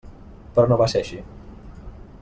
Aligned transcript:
Però 0.55 0.65
no 0.71 0.79
va 0.81 0.87
ser 0.95 1.03
així. 1.05 1.21